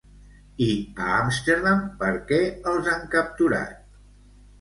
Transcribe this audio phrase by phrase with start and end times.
[0.67, 0.69] I
[1.07, 2.39] a Amsterdam perquè
[2.71, 3.77] els han capturat?